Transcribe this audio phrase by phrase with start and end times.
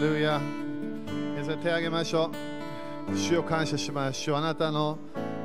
[0.00, 0.40] レルヤ
[1.34, 2.30] 皆さん手を挙げましょ
[3.12, 3.16] う。
[3.16, 4.20] 主を感謝します。
[4.20, 4.96] 主あなたの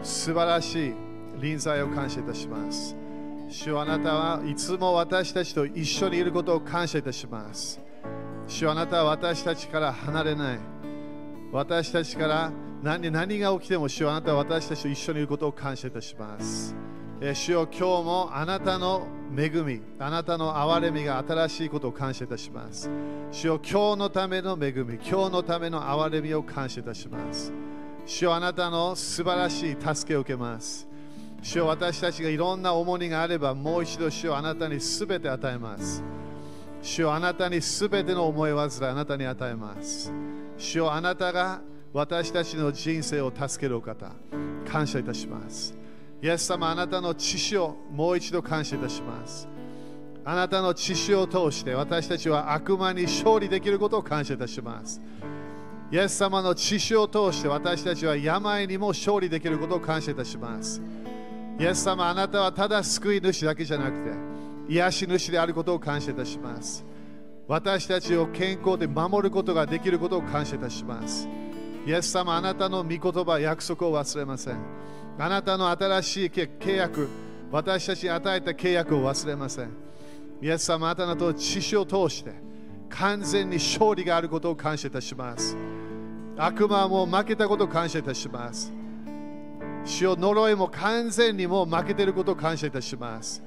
[0.03, 0.93] 素晴らしい
[1.41, 2.95] 臨在を感謝いたします。
[3.49, 7.81] 主あなたはいつも私たちと一緒にいることを感謝いたします。
[8.47, 10.59] 主あなたは私たちから離れない。
[11.51, 12.51] 私たちから
[12.83, 16.75] 何何が起きても主あなたは私たちと一緒にいることを感謝いたします。
[17.31, 22.89] 主よ今日もあなたの恵み、あなたの憐れみが新しいことを感謝いたします。
[23.31, 27.53] 主よ今日のための恵み、今日のための憐れみを感謝いたします。
[28.05, 30.85] 主よあなたの素晴らしい助けを受けます。
[31.41, 36.03] 主よ私たちがいろんな重荷があれば、もう一度主よあなたにすべて与えます。
[36.81, 40.11] 主よあなたにすべての思い煩いあなたに与えます。
[40.57, 41.61] 主よあなたが
[41.93, 44.11] 私たちの人生を助けるお方、
[44.69, 45.82] 感謝いたします。
[46.23, 49.45] イエス様、あなたの知識をもう一度感謝いたします。
[50.23, 55.01] あなたの知識を通して私たちは悪魔に勝利できることを感謝いたします。
[55.91, 60.81] イエス様の知識を通して私たちは病にも勝利できることを感謝いたします。
[61.59, 64.11] イエス様、あなたはただ救い主だけじゃなくて、
[64.69, 66.85] 癒し主であることを感謝いたします。
[67.49, 71.27] 私たちを健康で守ることができることを感謝いたします。
[71.85, 74.55] イエス様、あなたの御言葉、約束を忘れません。
[75.17, 77.07] あなたの新しい契約、
[77.51, 79.69] 私たちに与えた契約を忘れません。
[80.41, 82.33] イエス様、あなたの知識を通して
[82.89, 85.55] 完全に勝利があることを感謝いたします。
[86.37, 88.73] 悪魔も負けたことを感謝いたします。
[89.85, 93.43] 主よ呪いも完全にもう負けていることを感謝いたします。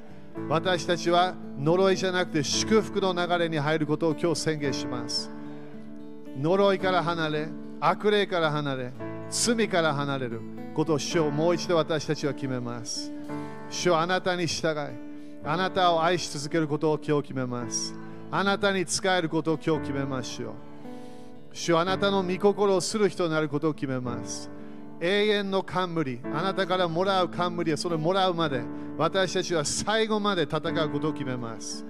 [0.49, 5.31] 私たちは呪いじゃなくて祝福の流れに入ることを今日宣言します。
[6.39, 7.49] 呪いから離れ、
[7.81, 8.93] 悪霊から離れ、
[9.31, 10.41] 罪から離れる
[10.75, 13.13] ことを主をもう一度私たちは決めます。
[13.71, 15.07] 主はあなたに従い、
[15.45, 17.95] あなたを愛し続けることを今日決めます。
[18.31, 20.53] あなたに仕えることを今日決めましょう。
[21.53, 24.51] 主はあなたの御心をする人になることを決めます。
[25.01, 28.63] 永遠の冠、あなたからもらう冠はそれをもらうまで、
[28.97, 31.85] 私たちは最後まで戦うことを決めます。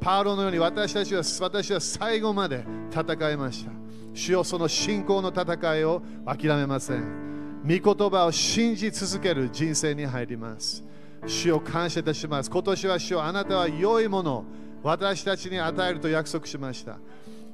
[0.00, 3.81] パウロのように私たちは私は最後まで戦いました。
[4.14, 7.62] 主よその信仰の戦いを諦めません。
[7.64, 10.82] 御言葉を信じ続ける人生に入ります。
[11.26, 12.50] 主を感謝いたします。
[12.50, 14.44] 今年は主よあなたは良いものを
[14.82, 16.98] 私たちに与えると約束しました。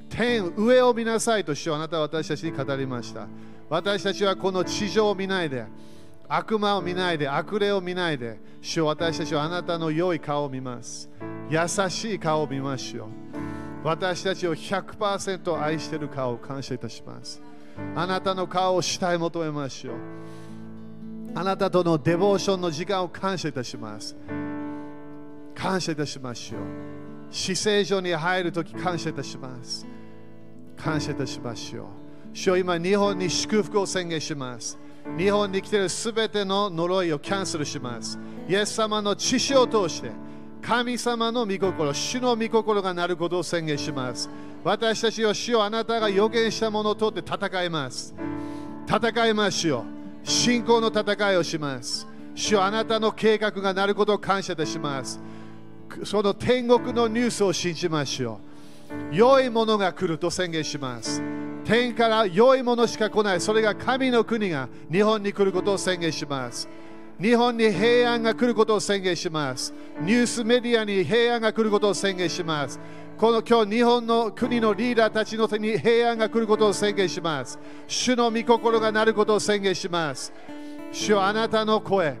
[0.09, 3.27] 天上を見なさいと主はあなたは私たちに語りました。
[3.69, 5.65] 私たちはこの地上を見ないで、
[6.27, 11.07] 悪魔を見ないで、悪霊を見ないで、主よ私たちはあなたの良い顔を見ます。
[11.49, 13.28] 優しい顔を見ましょう。
[13.83, 17.41] 私たちを100%愛している顔を感謝いたします。
[17.95, 19.95] あなたの顔をしたい求めましょう。
[21.35, 24.17] あなたとのデボーションの時間を感謝いたします。
[25.55, 26.61] 感謝いたしましょう。
[27.31, 29.85] 死聖所に入るとき感謝いたします。
[30.75, 31.87] 感謝いたしましょう。
[32.33, 34.77] 主よ今、日本に祝福を宣言します。
[35.17, 38.19] 日本に来ているすべての呪いをキャンセルします。
[38.47, 40.11] イエス様の知識を通して、
[40.61, 44.29] 神様の御心、主の御心がなることを宣言します。
[44.63, 48.13] 私たちは主をあなたが予言したものを通って戦います。
[48.87, 49.85] 戦いましょ
[50.25, 50.27] う。
[50.27, 52.07] 信仰の戦いをします。
[52.35, 55.19] 主よあなたの計画がなることを感謝いたします。
[56.03, 58.39] その天国のニュースを信じましょ
[59.11, 59.15] う。
[59.15, 61.21] 良いものが来ると宣言します。
[61.65, 63.41] 天から良いものしか来ない。
[63.41, 66.67] それが神の国が日本に来ることを宣言します。
[67.19, 69.73] 日本に平安が来ることを宣言します。
[69.99, 72.79] ニュースメディアに平安が来ることを宣言します。
[73.17, 77.59] この今日日本の国のリーダーたちの手に平安が来ることを宣言します。
[77.87, 80.31] 主の御心がなることを宣言します。
[80.93, 82.15] 主よあなたの声、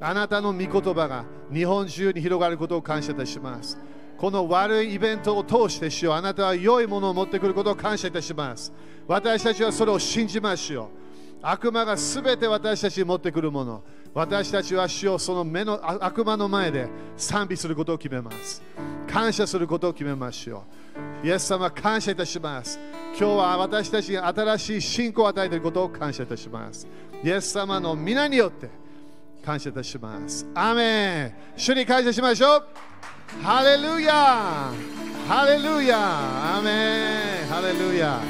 [0.00, 3.76] あなたの御言葉が日本中に広がることを感謝いたします。
[4.16, 8.72] この悪いイベントを通して主よあなたは良いものを持ってくることを感謝いたします。
[9.08, 11.05] 私たちはそれを信じましょう。
[11.42, 13.82] 悪魔がすべて私たちに持ってくるもの。
[14.14, 18.62] 私たちは主をその目の悪魔の前で賛美することを決めます。
[19.06, 20.64] 感謝することを決めましょ
[21.22, 21.26] う。
[21.26, 22.78] イエス様、感謝いたします。
[23.18, 26.86] 今日は私たちに新しい信仰を与えていることを感謝いたします。
[27.22, 28.70] イエス様の皆によって
[29.44, 30.46] 感謝いたします。
[30.54, 32.66] アーメン主に感謝しましょう。
[33.42, 34.72] ハレルヤ
[35.28, 38.20] ハレルヤアメンハレルヤ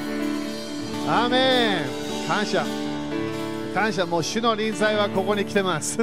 [1.06, 2.85] アメン感謝
[3.76, 5.98] 感謝もう主の臨在はここに来てます。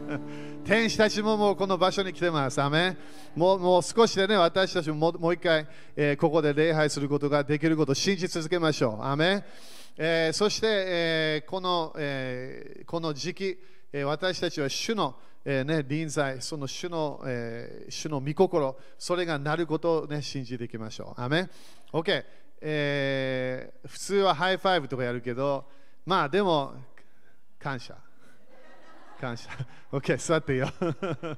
[0.64, 2.58] 天使たちももうこの場所に来てます。
[2.62, 2.96] アメ
[3.36, 9.04] もうもう少しでね、私たちももう一回、えーここで礼拝することができることを信じ続けましょう。
[9.04, 9.44] アメ
[9.98, 13.58] えーそして、えーこの、えーこの時期、
[13.92, 15.14] え私たちは主の、
[15.44, 21.20] えーね、臨在、その主の,、えー主の御心、それがなることを、ね、信じていきましょう。
[21.20, 21.50] アメ
[21.92, 22.24] OK、
[22.62, 25.66] えー普通はハイファイブとかやるけど、
[26.06, 26.74] まあでも、
[27.62, 27.94] 感謝。
[29.20, 29.48] 感謝。
[29.92, 30.68] OK、座っていいよ。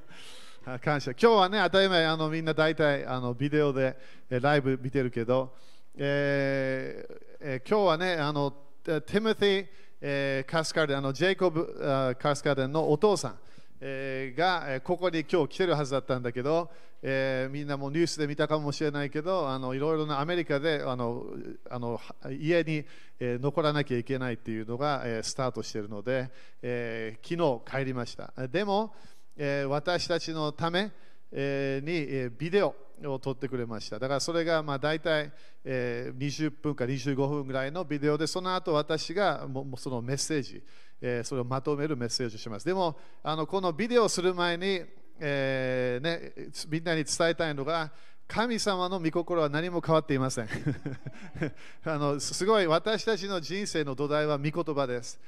[0.82, 1.10] 感謝。
[1.10, 3.94] 今日はね、当たり前、あのみんな大体あのビデオで
[4.30, 5.54] えライブ見てるけど、
[5.94, 9.66] えーえー今日はね、あのテティモティ、
[10.00, 13.38] えーカスカーデン、あのジェイコブあカスカーデンのお父さん、
[13.86, 16.70] えーが、ここに今日来てるはずだったんだけど、
[17.02, 21.26] えーみんなもニュースで見たかもしれないけど、あのいろいろなアメリカであの
[21.68, 22.00] あの
[22.30, 22.86] 家に、
[23.20, 26.30] え残らなきゃいけないっていうのが、えスタートしているので、
[26.62, 28.32] えー昨日帰りました。
[28.48, 28.94] でも、
[29.36, 30.90] えー私たちのため、
[31.34, 33.98] に、ビデオを撮ってくれました。
[33.98, 35.32] だからそれがまあ大体、
[35.64, 39.46] 20分か25分ぐらいのビデオで、その後私が
[39.76, 40.62] そのメッセージ、
[41.26, 42.66] それをまとめるメッセージをします。
[42.66, 44.82] でも、あのこのビデオをする前に、
[45.20, 46.32] ね、
[46.68, 47.90] みんなに伝えたいのが、
[48.26, 50.48] 神様の御心は何も変わっていません
[51.84, 55.20] あのすごい私たちの人生の土台は御言葉です。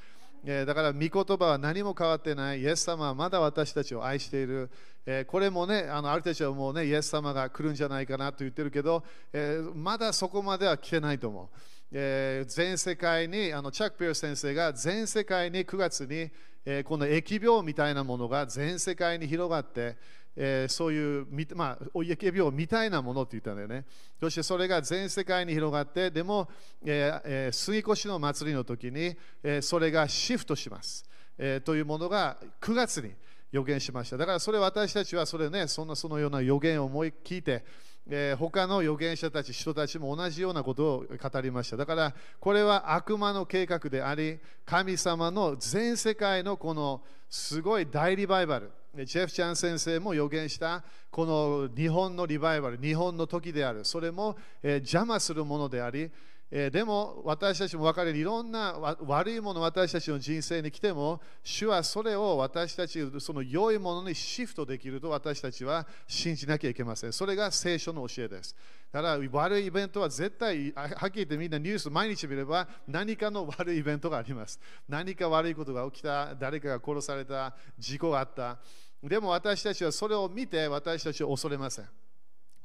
[0.46, 2.60] だから御言葉は何も変わってない。
[2.60, 4.70] イエス様はまだ私たちを愛している。
[5.04, 9.02] えこれもね、あのある人たちはもうね、イエス様が来るんじゃないかなと言ってるけど、
[9.32, 11.58] えまだそこまでは来てないと思う。
[11.90, 16.30] え全世界に、あのチャック・ピアス先生が全世界に9月に、
[16.64, 19.96] えこの疫病みたいなものが全世界に広がって、
[20.36, 23.86] えーそういう、まあ、疫病みたいなものって言ったんだよね。
[24.20, 26.48] そしてそれが全世界に広がって、でも、
[26.84, 31.04] えーえー杉越の祭りの時に、えーそれがシフトします、
[31.38, 33.12] えーというものが9月に
[33.50, 34.16] 予言しました。
[34.16, 37.64] だからそれ私たちはそれね、そんなそのような予言を思い聞いて、
[38.08, 41.76] えー他の預言者たち、人たちも同じようなことを語りました。
[41.76, 48.70] だからこれは悪魔の計画であり、神様の全世界のこのすごい大リバイバル、
[49.04, 56.10] ジェフ・チャン先生も予言したこの日本のリバイバル、日本の時である、それも、えー邪魔するものであり、
[56.50, 67.12] えーでも私たちも分かれるいろんな悪いもの私たちの人生に来ても主はそれを私たちその良いものにシフトできると私たちは信じなきゃいけません。
[67.12, 68.54] それが聖書の教えです。
[68.92, 74.60] だから悪いイベントは絶対はっきり言ってみんなニュース毎日見れば何かの悪いイベントがあります。
[74.88, 76.34] 何か悪いことが起きた。
[76.36, 77.56] 誰かが殺された。
[77.76, 78.58] 事故があった。
[79.02, 81.88] でも私たちはそれを見て私たちを恐れません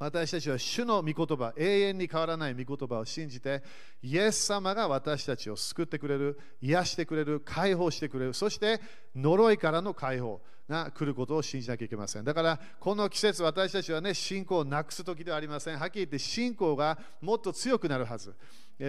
[0.02, 3.62] 私たちは主の御言葉、永遠に変わらない御言葉を信じて、
[4.02, 8.82] イエス様が私たちを救ってくれる、癒してくれる、解放してくれる、そして
[9.16, 12.24] 呪いからの解放が来ることを信じなきゃいけません。
[12.24, 15.78] だから、この季節、私たちはね、信仰をなくす時ではありません。
[15.78, 18.34] はっきり言って、信仰がもっと強くなるはず。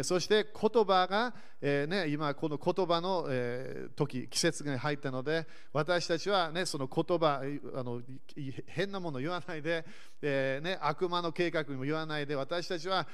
[0.03, 7.43] そして言葉が、えーね、今この言葉の、えー時季節に入ったので私たちは、ね、その言葉
[7.75, 8.01] あの
[8.67, 9.85] 変なもの言わないで、
[10.23, 13.07] えーね、悪魔の計画にも言わないで私たちは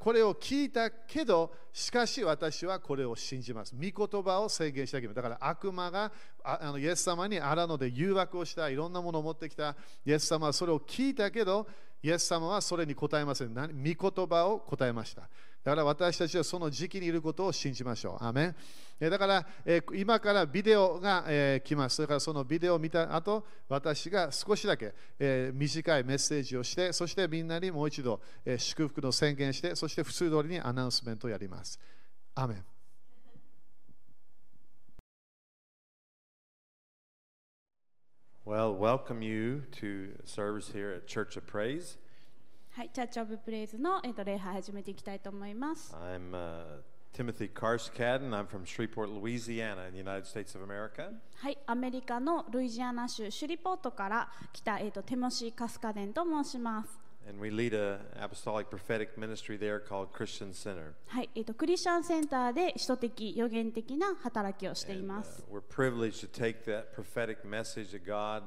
[0.00, 3.74] これを聞いたけどしかし私はこれを信じます。
[3.74, 6.10] 御言葉を制限してあげるだから悪魔が
[6.42, 9.76] あのイエス様にあらので誘惑をしたいろんなものを持ってきた。
[10.04, 11.66] イエス様はそれを聞いたけど
[12.02, 13.54] イエス様はそれに答えません。
[13.54, 15.28] 何御言葉を答えました。
[15.68, 18.24] だから私たちはその時期にいることを信じましょう。
[18.24, 18.56] アメン
[18.98, 22.00] えだから、え今からビデオが、え来ます。
[22.00, 31.78] だからそのビデオを見た後、私が少しだけ、え短いメッセージをして、そしてみんなにもう一度、え祝福の宣言して、そして普通通りにアナウンスメントをやります。
[32.34, 32.64] アメン
[38.46, 41.98] Well, welcome you to service here at Church of Praise.
[42.78, 45.92] はい、チャーチオブプレイズの、えっと礼拝始めていきたいと思います。
[45.96, 46.80] I'm uh,
[47.12, 48.30] Timothy Karskaden.
[48.30, 51.10] I'm from Shreveport, Louisiana, in the United States of America.
[51.38, 57.00] はい、アメリカのルイジアナ州シュリポートから来た、えっとテモシー・カスカデンと申します。
[57.28, 60.92] And we lead a apostolic prophetic ministry there called Christian Center.
[61.08, 65.42] はい、えっとクリスチャンセンターで使徒的予言的な働きをしてい And, ま uh, す。
[65.50, 68.44] we're privileged to take that prophetic message that God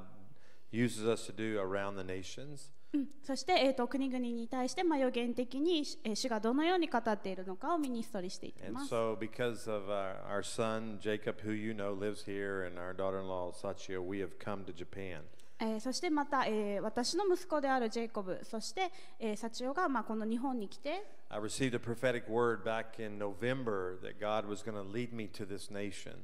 [0.72, 2.72] uses us to do around the nations.
[2.94, 8.94] うんそして、えっと国々に対して、まあ、予言的に、えー主がどのように語っているのかをミニストリーしてい And ます。
[8.94, 13.28] so, because of our, our son Jacob, who you know lives here, and our daughter in
[13.28, 15.22] law Sachio, we have come to Japan.
[15.60, 25.30] えーそしてまた、えー私の息子であるジェイコブ、そして、えー、サチオが、まあ、この日本に来て、I received a prophetic word back in November that God was going to lead me
[25.30, 26.16] to this nation.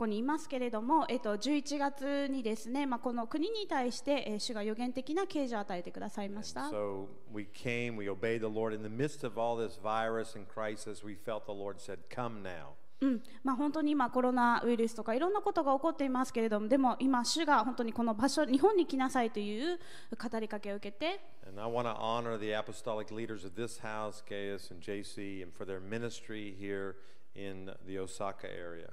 [0.00, 6.62] こにいますけれども、えっと、11月にですね、まあ、この国に対して、えー主が予言的な啓示を与えてくださいました。
[6.62, 11.04] So we came, we obeyed the Lord in the midst of all this virus and crisis.
[11.04, 12.70] We felt the Lord said, "Come now."
[13.02, 19.78] うんまあ、本当に今コロナウイルスとかいろんなことが起こっていますけれどもでも今主が本当にこの場所日本に来なさいという
[20.10, 25.52] 語りかけを受けて And I want to honor the apostolic leaders of this house, Gaius and JC, and
[25.56, 26.96] for their ministry here
[27.34, 28.88] in the Osaka area.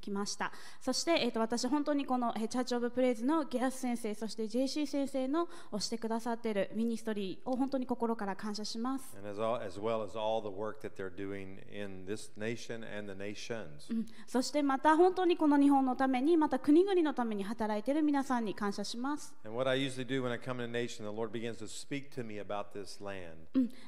[0.00, 0.52] 来ました。
[0.80, 9.16] そして、えっと、私、本当にこのチャーチオブプレイズのゲアス先生、そして JC 先生のおしてくださってるミニストリーを本当に心から感謝します。
[14.26, 19.34] そして、また本当にこの日本のために、また国々のために働いている皆さんに感謝します。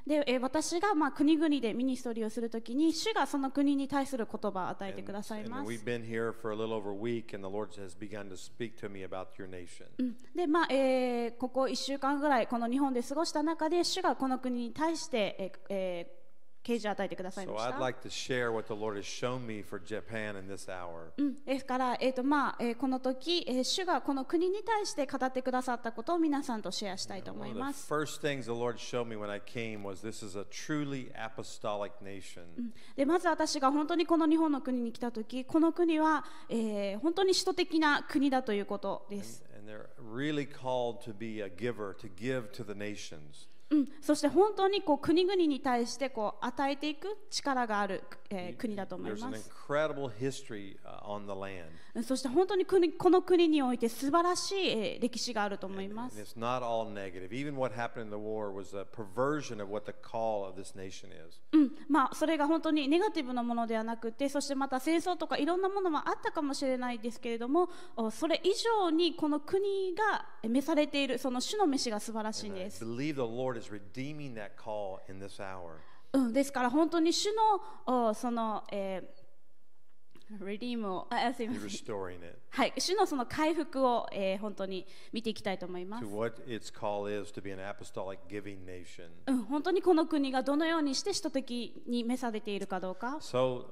[0.06, 8.28] で私がまあ国々でミニストリーをするときに、主がその国に対する言葉を与えてくださいます we've been here for a little over a week, and the Lord has begun
[8.30, 9.86] to speak to me about your nation.
[9.98, 16.21] うんでまあえーここ1週間ぐらいこの日本で過ごした中で主がこの国に対して、えーえー
[16.62, 17.46] 啓示与えてください。
[21.44, 27.88] ですから、えーとまあえ、この時、え、主がこの国に対して語ってくださったことを皆さんとシェアしたいと思います。
[32.96, 39.42] でまず私が本当にこの日本の国に来た時、この国は、え、本当に首都的な国だということです。
[43.72, 49.50] うん、そして本当にこう国々に対してこう与えていく力がある、えー国だと思います。
[51.94, 52.02] uh.
[52.02, 56.38] そして本当に国この国において素晴らしい、えー歴史があると思い And ます it's。
[56.38, 57.30] not all negative.
[57.30, 60.76] Even what happened in the war was a perversion of what the call of this
[60.76, 61.40] nation is.
[61.52, 72.84] うんまあ、それが本当にネガティブなものではなくてそしてまた戦争とかいろんなものもあったかもしれないですけれどもおそれ以上にこの国が召されているその主の召しが素晴らしいんです。
[76.32, 77.28] ですから本当に主
[77.86, 81.70] のその、えー、redeem を、あ、すみません。
[82.50, 86.04] はい、主のその回復を、え、本当に見ていきたいと思います。
[89.26, 93.18] うん、本当にこの国がどのようにして使徒的に召されているかどうか。
[93.20, 93.66] So,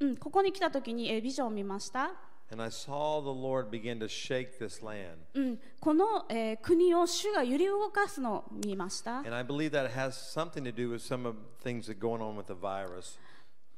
[0.00, 2.12] うん、ここに来たときに、え、ビジョンを見ました。
[2.53, 5.17] and I saw the Lord begin to shake this land.
[5.33, 9.17] うん、この、えー国を主が揺り動かすのを見ました。
[9.19, 11.99] And I believe that has something to do with some of the things that are
[11.99, 13.19] going on with the virus.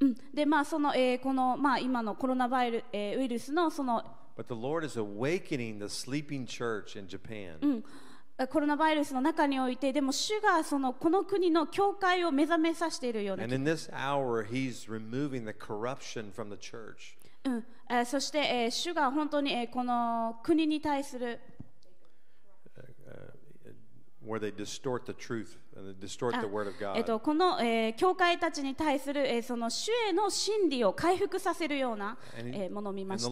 [0.02, 4.04] うん、で、まあ、その、えーこの、まあ、今のコロナバイル、えーウイルスのその、
[4.38, 7.84] But the Lord is awakening the sleeping church in Japan.
[8.38, 17.16] えコロナバイルスの中において、でも主がそのこの国の教会を目覚めさせているような And in this hour, He's removing the corruption from the church.
[17.45, 17.51] う
[18.01, 21.41] ん、そして、主が本当にこの国に対する。
[27.21, 33.31] この、えー、教会たちに対する、えー、その主への真理を回復させるような、えー、ものを見ました。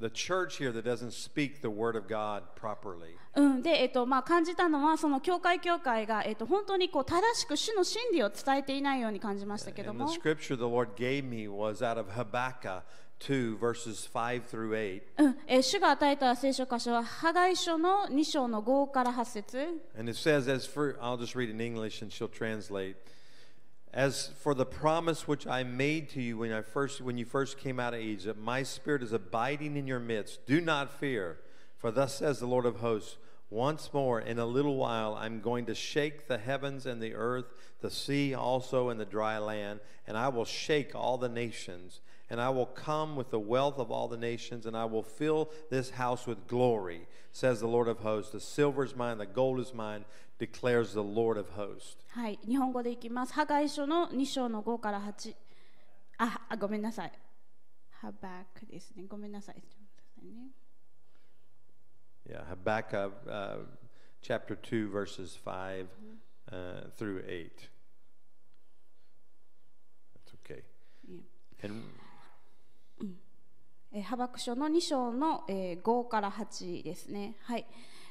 [0.00, 3.16] The church here that doesn't speak the word of God properly.
[3.34, 12.82] うん、で、えっとまあ、感じたのはその教会教会が、えっと、本当にこう正しく主の真理を伝えていないように感じましたけど And the も、scripture the Lord gave me was out of Habakkuk
[13.20, 15.02] 2, verses 5 through 8.
[15.18, 19.58] うんえー主が与えた聖書箇所は破壊書の2章の5から8節
[19.98, 22.96] And it says, as for, I'll just read in English and she'll translate.
[23.92, 27.58] As for the promise which I made to you when I first when you first
[27.58, 30.46] came out of Egypt, my spirit is abiding in your midst.
[30.46, 31.38] Do not fear,
[31.78, 33.16] for thus says the Lord of hosts,
[33.50, 37.46] once more in a little while I'm going to shake the heavens and the earth,
[37.80, 42.42] the sea also and the dry land, and I will shake all the nations, and
[42.42, 45.90] I will come with the wealth of all the nations, and I will fill this
[45.90, 48.32] house with glory, says the Lord of hosts.
[48.32, 50.04] The silver is mine, the gold is mine,
[50.38, 51.96] declares the Lord of hosts.
[52.08, 53.32] はい、日本語でいきます。
[53.32, 55.34] 破壊書の2章の5から8。
[56.18, 57.12] あ、あごめんなさい。
[57.90, 59.04] ハバックですね。
[59.08, 59.62] ごめんなさい。
[62.28, 63.56] Yeah, Habakkuk uh,
[64.20, 65.86] chapter 2, verses 5
[66.52, 67.70] uh, through 8.
[70.14, 70.62] That's okay.
[71.62, 71.82] And
[73.90, 77.36] えーハバク書の2章の、えー5から8ですね。
[77.42, 77.66] はい。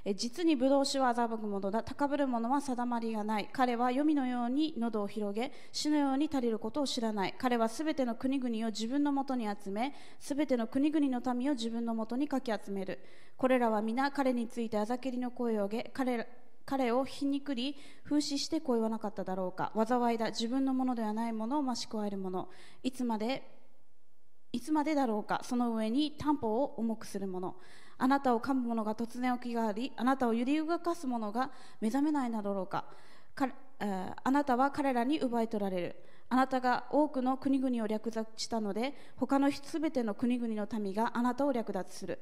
[0.10, 1.84] え実にブドウ酒は欺くものだ。
[1.84, 3.50] 高ぶる者は定まりがない。
[3.52, 7.36] 彼は黄泉のように喉を広げ、死のように足りることを知らない。
[7.38, 13.00] 彼はすべての国々を自分のもとに集め、すべての国々の民を自分のもとにかき集める。
[13.36, 16.26] これらは皆彼についてあざけりの声を上げ、彼ら
[16.66, 19.74] 彼を皮肉り、風刺してこう言わなかっただろうか。
[19.76, 20.28] 災いだ。
[20.30, 22.48] 自分のものではないものを増し加えるもの。
[22.82, 23.58] いつまで
[24.54, 27.58] いつまでだろうかその上に担保を重くする者
[27.98, 31.50] あなたを噛む者が突然起きがありあなたを揺り動かす者が
[31.82, 32.86] 目覚めないなだろうか。
[33.34, 33.48] か
[33.80, 35.96] えーあなたは彼らに奪い取られる。
[36.30, 42.20] あなたが多くの国々を略奪したので他のすべての国々の民があなたを略奪する。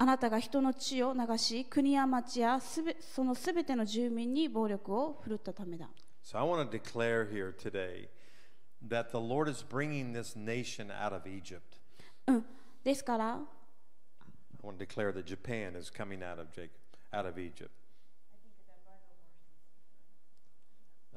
[0.00, 5.88] あなたが人の血を流し国や町やすべそのすべての住民に暴力を振るったためだ。
[6.22, 8.08] So I want to declare here today
[8.86, 11.60] that the Lord is bringing this nation out of Egypt.
[12.28, 12.44] うん、
[12.84, 13.40] ですから
[14.61, 16.71] I want to declare that Japan is coming out of Jacob,
[17.11, 17.71] out of Egypt.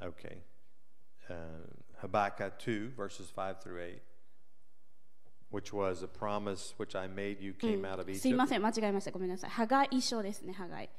[0.03, 0.39] Okay.
[1.31, 1.35] Uh,
[2.01, 4.03] Habakkuk 2, verses 5 through 8,
[5.51, 8.37] which was a promise which I made you came out of すい Egypt.
[8.37, 10.91] ません間違えましたごめんなさいハガイ書ですねハガイ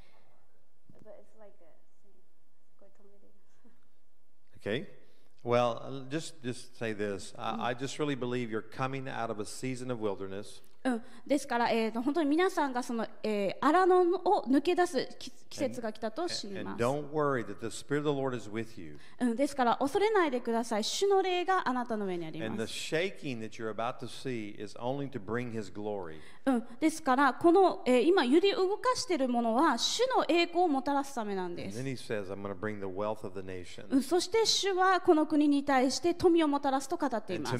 [4.57, 4.87] Okay.
[5.43, 7.33] Well, I'll just just say this.
[7.37, 10.61] I, I just really believe you're coming out of a season of wilderness.
[10.84, 16.78] うん、ですから、えー、本当に皆さんがその、えー、荒野を抜け出す季節が来たと知ります。
[19.20, 20.84] うん、ですから、恐れないでください。
[20.84, 22.48] 主の霊があなたの上にあります。
[26.80, 31.78] ですから、この、えー、今、揺り動かしているものは主の栄光をもたらすためなんです。
[34.02, 37.56] そして、主はこの国に対して富をもたらすと語っています。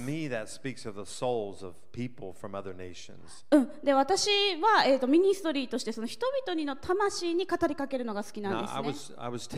[3.51, 8.81] うん、で私は、えー、とミニストリーとしてその人々の魂に語りかけるのが好きなんです、ね。
[8.81, 9.49] Now, I was, I was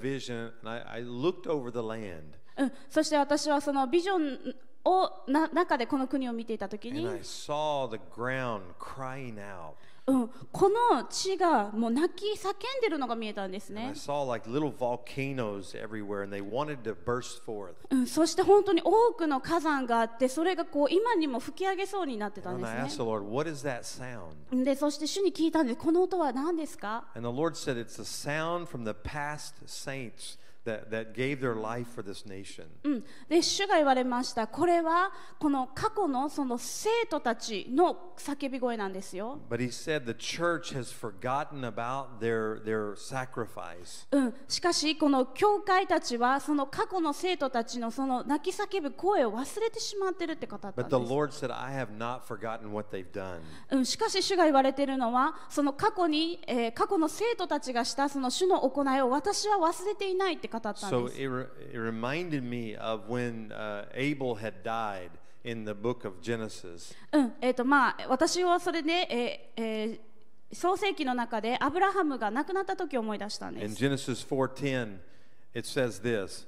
[0.00, 1.04] vision, I, I
[2.58, 7.06] うん、そして私はそのビジョンをな中でこの国を見ていたときに。
[7.06, 9.74] I saw the ground crying out.
[10.08, 13.90] うん、この血がもう泣き叫んでるのが見えたんですね。
[17.90, 22.80] うん、そして本当に多くの火山があって、それがこう今にも吹き上げそうになってたんですね。
[24.76, 27.04] そして主に聞いたんです、この音は何ですか？
[33.28, 39.38] で主が言われましたこれはこの過去の,その生徒たちの叫び声なんですよ。
[44.48, 50.86] しかしこの教会たちはその過去の生徒たちの,その泣き叫ぶ声を忘れてしまってるって方たち。
[53.84, 60.48] しかし主が言われているのはその過去に、えー、過去の生徒たちがしたその主の行いを私は忘れていないって。
[60.70, 65.10] ったん So です、it, re- it reminded me of when uh, Abel had died
[65.44, 66.94] in the book of Genesis.
[67.12, 70.00] うんえーとまあ、私はそれで、えーえー
[70.50, 74.96] 創世記の中でアブラハムが亡くなった時を思い出したんで In す、Genesis 4:10,
[75.54, 76.46] it says this.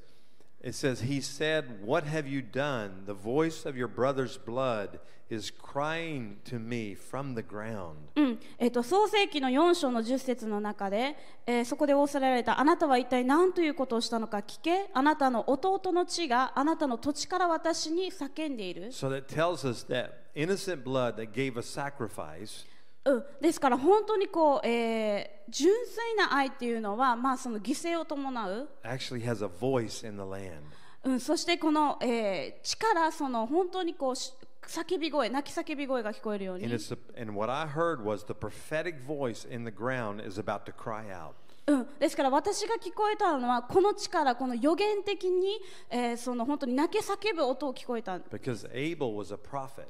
[0.62, 3.04] It says, He said, What have you done?
[3.06, 7.96] The voice of your brother's blood is crying to me from the ground.
[8.16, 22.66] うんえー、と創世記の4章の10節の中で、えーそこで仰せられたあなたは一体何ということをしたのか聞けあなたの弟の血があなたの土地から私に叫んでいる、So that tells us that innocent blood that gave a sacrifice
[23.10, 30.60] うん、ですから本当にこう、えー純粋な愛っていうのは、まあ、その犠牲を伴う、actually has a voice in the land.
[31.02, 36.64] うん、そしてこの、えー地からその本当にこうし叫び声泣き叫び声が聞こえるように。
[36.64, 40.64] And, it's a, and what I heard was the prophetic voice in the ground is about
[40.64, 41.32] to cry out.
[41.66, 49.86] うん、ですから私が聞こえたのはこの力この予言的に、えーその本当に泣き叫ぶ音を聞こえた、Because Abel was a prophet.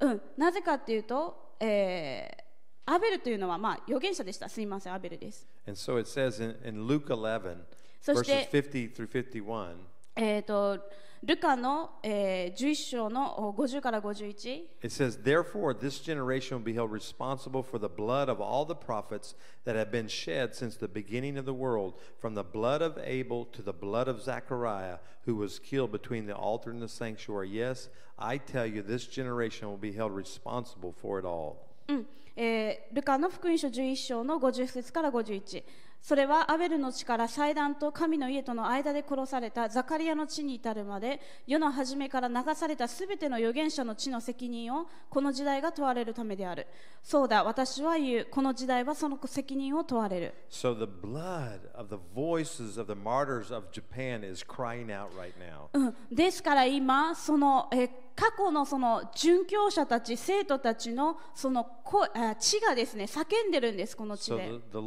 [0.00, 2.45] うん、なぜかっていうと、えー
[2.85, 7.57] アベルというのは、まあ、預言者でしたすいませんアベルです、 And so it says in, in Luke 11,
[8.01, 9.75] そして- verses 50 through 51,
[10.15, 10.79] えー、と
[11.23, 18.75] ルカの、えー11章のお50から51 it says, Therefore, this generation will be held responsible for the blood of all the
[18.75, 22.97] prophets that have been shed since the beginning of the world, from the blood of
[23.03, 27.49] Abel to the blood of Zechariah, who was killed between the altar and the sanctuary.
[27.49, 31.67] Yes, I tell you, this generation will be held responsible for it all.
[31.88, 32.06] うん。
[32.36, 35.64] えールカの福音書11章の50節から51
[36.06, 46.68] それはアベルの地から祭壇と神の家との間で殺されたザカリアの地に至るまで世の初めから流されたすべての預言者の地の責任をこの時代が問われるためである。
[47.02, 48.28] そうだ私は言う。
[48.30, 50.34] この時代はその責任を問われる。
[50.48, 55.68] So the blood of the voices of the martyrs of Japan is crying out right now.
[55.72, 61.66] うん、ですから今その、えー過去のその殉教者たち、生徒たちのその
[62.40, 64.48] 血がですね、叫んでるんです、この血で。
[64.48, 64.78] So the, the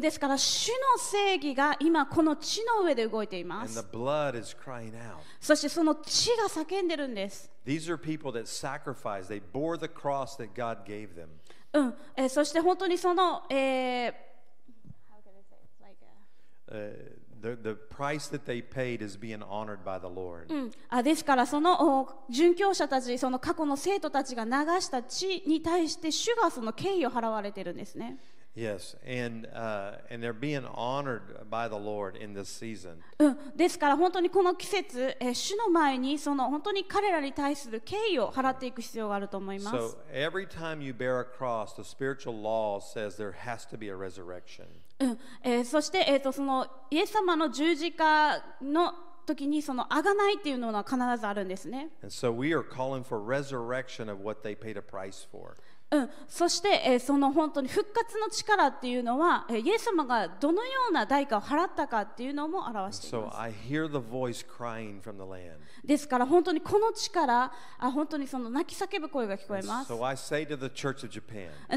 [0.00, 3.78] ですから、主の正義が今この血の上で動いています。
[3.78, 4.54] And the blood is
[5.40, 7.50] そしてその血が叫んでるんです。
[11.72, 11.94] うん
[12.28, 13.44] そして本当にその。
[13.48, 14.28] えー
[16.70, 20.52] uh, the price that they paid is being honored by the Lord.
[20.52, 28.18] うん、あですからそのお殉教者たちその過去の生徒たちが流した血に対して主がその敬意を払われてるんですね。
[28.58, 32.96] Yes, and uh, and they're being honored by the Lord in this season.
[33.20, 39.76] うん、ですから本当にこの季節、えー主の前にその本当に彼らに対する敬意を払っていく必要があると思います。
[39.76, 43.94] So every time you bear a cross, the spiritual law says there has to be a
[43.94, 44.66] resurrection.
[45.00, 48.92] うんえーそして、えー、とそのイエス様の十字架の
[49.26, 51.90] 時にその贖いっていうのは必ずあるんですね。
[52.08, 52.32] So.
[55.90, 63.38] うん、そして、えーその本当に復活の力っていうのは、えーイエス様がどのような代価を払ったかっていうのも表してい So ます
[65.30, 65.56] land.
[65.84, 69.96] ですから本当にこの力あ本当にその泣き叫ぶ声が聞こえます so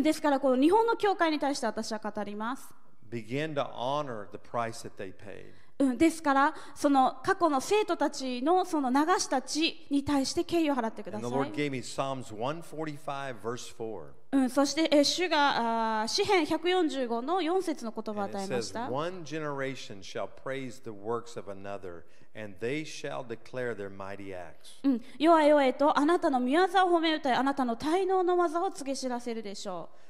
[0.01, 2.81] ですからこの日本の教会に対して私は語ります
[3.12, 5.52] begin to honor the price that they paid.
[5.80, 14.04] うん、ですからその過去の生徒たちのその流した血に対して敬意を払ってくだ And さ the い Lord、gave me Psalms 145, verse 4.
[14.34, 22.04] うん、そして、えー主があー詩編145の4節の言葉を And 与え it まし says, た、One generation shall praise the works of another,
[22.36, 24.80] and they shall declare their mighty acts.
[24.84, 30.02] うん、世は世へとあなたの御業を褒め歌いあなたの滞納の技を告げ知らせるでしょううん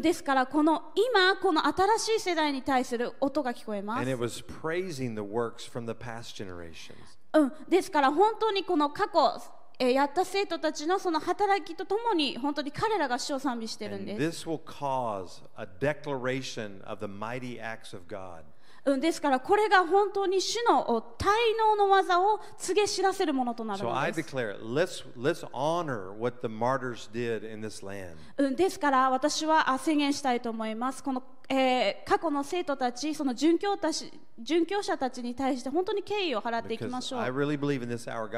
[0.00, 6.94] ですからこの今この新しい世代に対する音が聞こえま and す it was praising the works from the past generations.
[7.32, 9.42] うん、ですから本当にこの過去、
[9.78, 14.18] えーやった生徒たちのその働きとともに本当に彼らが主を賛美してるんです、
[19.00, 20.86] ですからこれが本当に主の
[21.18, 21.26] 滞
[21.58, 23.92] 納の技を告げ知らせるものとなるんです。
[28.56, 31.02] ですから私は宣言したいと思います。
[31.02, 37.20] この、えー、過去の生徒たち、その殉教,たし殉教者たちに対して本当に敬意を払っていきましょう。
[37.22, 37.58] Really、
[38.06, 38.28] hour,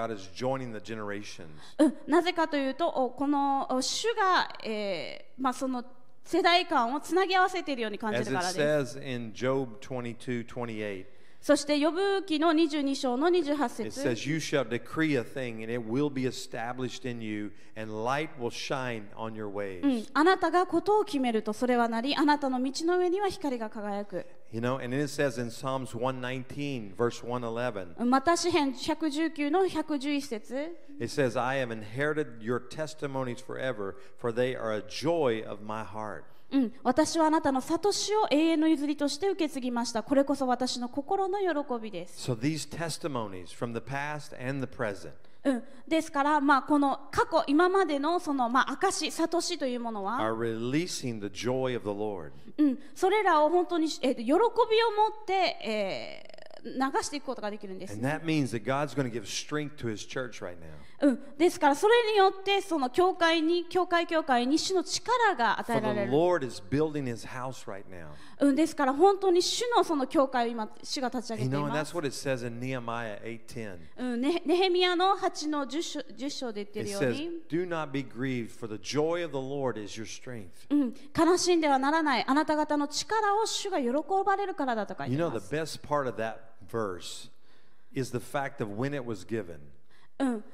[1.78, 5.84] うなぜかというと、この主が、えーまあ、その、
[6.28, 11.06] 世代間をつなぎ合わせているように感じる it からです says in Job 22, 28,
[11.40, 13.54] そして呼ぶ記の22章の28
[13.86, 17.52] it 節 says, You shall decree a thing, and it will be established in you,
[17.74, 20.02] and light will shine on your う ways.
[20.02, 31.35] ん、あなたがことを決めるとそれはなりあなたの道の上には光が輝く You know, and then it says in Psalms 119, verse 111, また詩編119の111節 it says,
[31.35, 36.25] I have inherited your testimonies forever, for they are a joy of my heart.
[36.51, 45.13] うん、私はあなたの悟しを永遠の譲りとして受け継ぎましたこれこそ私の心の喜びです So these testimonies from the past and the present,
[45.86, 50.18] ですから、まあ、この過去、今までの,その、まあ、証し、悟しというものは、
[52.94, 54.50] それらを本当に、えー、喜びを持っ
[55.24, 55.32] て、
[55.64, 57.96] えー、流していくことができるんです、
[61.00, 66.10] うん、ですからそれによってその教会に教会教会に主の力が与えられる、
[67.66, 67.84] right
[68.40, 71.60] うん、ですから本当に主のその教会今主が立ち上げています。
[71.60, 71.68] You know,
[73.96, 76.02] うん、ね、ネヘミヤの八の十章
[76.52, 77.08] で言ってるように。
[77.08, 77.30] Says,
[80.74, 83.90] ん、悲しんではならないあなた方の力を主が喜
[84.26, 85.54] ばれるからだとか言っています。
[85.54, 85.62] You know,
[90.18, 90.44] うん。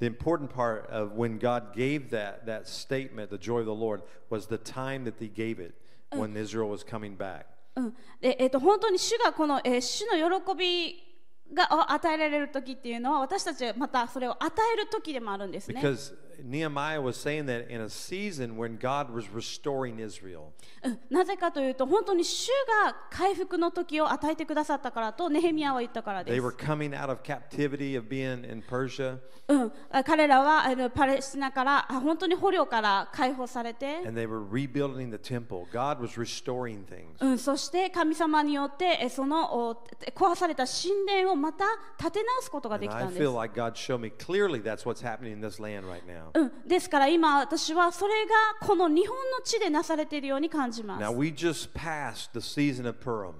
[0.00, 4.02] The important part of when God gave that, that statement, the joy of the Lord,
[4.30, 5.74] was the time that He gave it
[6.10, 7.46] when Israel was coming back.
[7.74, 11.12] うんでえー、と本当に主がこの、えー主の喜び
[11.54, 15.80] があ与えられる時っていうのは私たちはまたそれを与える時でもあるんですね。
[15.80, 20.52] Because Nehemiah was saying that in a season when God was restoring Israel.
[20.82, 22.48] うんなぜかというと本当に主
[22.84, 26.56] が回復の時を与えてくださったからとネヘミヤは言ったからで They す were。
[26.56, 29.18] coming out of captivity of being in Persia,
[29.48, 35.66] うん、あ彼らはあのパレスチナからあ本当に捕虜から解放されて、and they were rebuilding the temple.
[35.72, 37.06] God was restoring things.
[37.20, 41.64] うん、そして神様によってえそのお壊された神殿をまた
[41.98, 43.22] 建て直すことがで And き I たんです。
[43.22, 46.21] feel like God showed me clearly that's what's happening in this land right now.
[46.34, 51.04] うん、ですから今私はそれがこの日本の地でなされているように感じます。
[51.04, 53.34] Now, we just passed the season of Purim.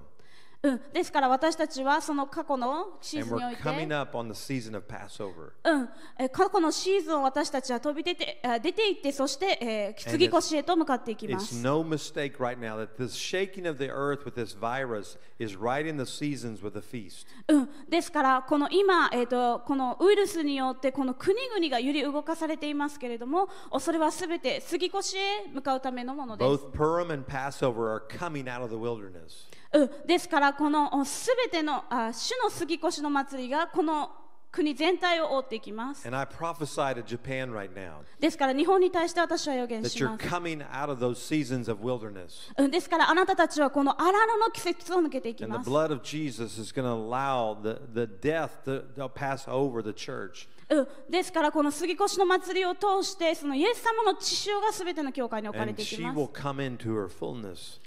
[0.65, 5.51] うん、ですから私たちはその過去のシー And ズンにお we're いて、coming up on the season of Passover.
[5.65, 11.61] うん、え過去のシーズンを私たちは飛び出てあ出ていってそして、えー、次越へと向かっていきま It's す。
[11.61, 15.97] no mistake right now that this shaking of the earth with this virus is right in
[15.97, 17.27] the seasons with a feast.
[17.49, 26.63] うん、ですからこの今、えー、とこのウイルスによってこの国々が揺り動かされていますけれどもおそれはすべて杉越へ向かうためのものです。
[26.63, 29.51] Both Purim and Passover are coming out of the wilderness.
[29.73, 34.11] うん、ですからこのすべてのあ主の杉越の祭りがこの
[34.53, 36.07] 国全体を覆っていきます。
[36.07, 39.95] And I prophesy to Japan right now ですから日本に対して私は予言します。
[42.55, 45.67] うん、ですからあなたたちはこの荒野の季節を抜けていきます。
[51.09, 56.15] ですからこの杉越の祭りを通してそのイエス様の血潮がすべての教会に置かれていきます、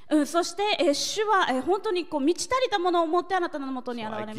[0.09, 4.35] うん、そして主は本当にこう満ち足りたものを持ってあなたのもとに現れま、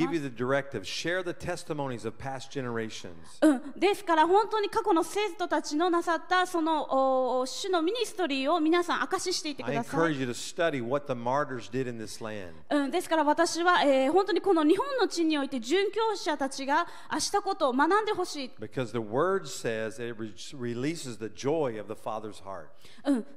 [3.41, 9.99] うん、ですから本当に過去の生徒たちのなさったその主のミニストリーを皆さん明ししていってください、
[12.69, 16.87] うん、ですから私は、え、本当にこの日本の地において殉教者たちが
[17.19, 18.36] したことを学んでほしい。
[18.37, 18.51] しい。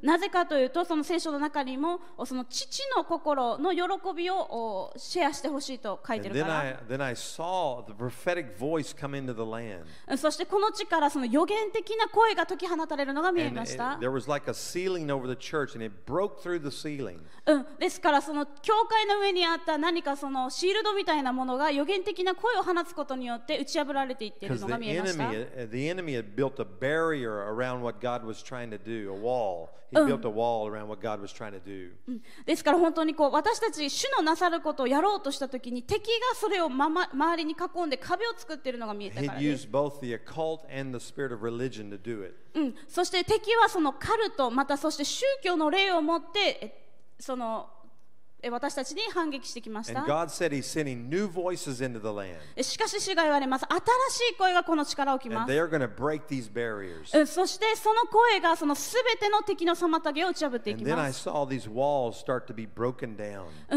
[0.03, 3.81] なぜかというと、その聖書の中にも、その父の心の喜
[4.15, 6.59] びをシェアしてほしいと書いてるから。
[6.61, 6.77] I, I
[10.17, 13.97] そしてこの地からその予言的な声が解き放たれるのが見えました。
[17.79, 24.80] ですから、その教会の上にあった何かそのシールドみたいなものが予言的な声を放つことによって打ち破られていっているのが見えました。
[24.81, 25.25] 見えました。
[25.25, 29.69] uh, the enemy had built a barrier around what God was trying to do, a wall.
[29.91, 31.93] He built a wall around what God was trying to do.
[32.09, 39.67] うんですから本当にこう私たち主のなさることをやろうとしたときに敵がそれをまま周りに囲んで壁を作っているのが見えたからです。
[39.67, 42.35] used both the occult and the spirit of religion to do it.
[42.55, 46.87] うん、そして敵はそのカルトまたそして宗教の霊を持ってえ
[47.19, 47.80] そのえ
[48.49, 50.01] 私たちに反撃してきました。
[50.01, 50.07] し
[52.79, 53.67] かし、主が言われます。
[53.67, 53.79] 新
[54.29, 55.53] しい声がこの力を聞きます。
[57.27, 61.21] そして、その声がそのすべての敵の妨げを打ち破っていきます。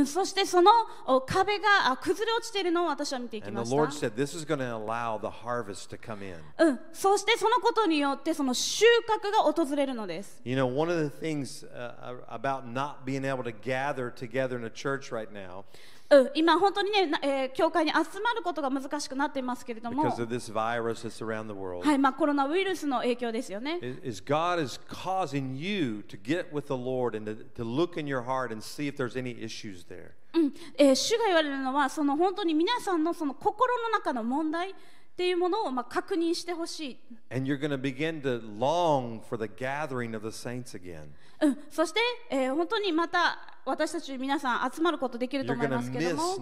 [0.05, 0.71] そして、その
[1.25, 3.75] 壁が崩れ落ちているのを私は見ていきました。
[6.93, 10.41] そして、そのことによってその収穫が訪れるのです。
[10.45, 14.13] You know, one of the things, uh, about not being able to gather
[16.35, 20.09] 今本当にね、教会に集まることが難しくなっていますけれども、は
[21.93, 23.79] いまあ、コロナウイルスの影響ですよね。
[23.81, 23.85] う
[30.39, 34.73] んえー、主が言われるのはその本当に皆さんの,その心の中の問題っ
[35.15, 36.99] ていうものをまあ確認してほしい。
[41.41, 46.35] うん、そして、えー、本当にまた私たち皆さん集まることできると思いますけども.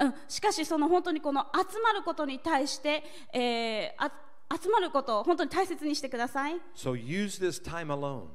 [0.00, 4.12] うん、しかしその本当にこの集まることに対して、えーあ
[4.60, 6.60] 集まることを本当に大切にしてください。
[6.76, 8.26] So use this time alone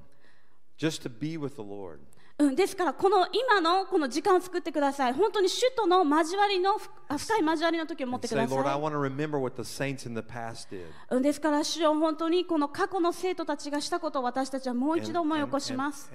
[0.77, 1.99] just to be with the Lord.
[2.39, 5.13] うん、ですからこの今のこの時間を作ってください。
[5.13, 8.47] 本当に主との交わりの深い交わりの時を持ってください。
[11.09, 16.11] うん、ですから主を本当にこの過去の生徒たちがしたことを私たちはもう一度思い起こします。